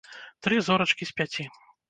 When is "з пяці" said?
1.11-1.49